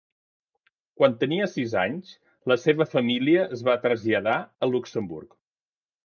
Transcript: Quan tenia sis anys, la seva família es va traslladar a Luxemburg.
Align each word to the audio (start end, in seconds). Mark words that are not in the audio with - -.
Quan 0.99 1.11
tenia 1.23 1.47
sis 1.49 1.75
anys, 1.81 2.07
la 2.51 2.57
seva 2.63 2.87
família 2.93 3.43
es 3.57 3.61
va 3.67 3.75
traslladar 3.83 4.33
a 4.65 4.71
Luxemburg. 4.71 5.37